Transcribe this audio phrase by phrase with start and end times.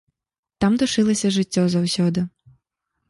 [0.63, 2.27] Там душылася жыццё заўсёды.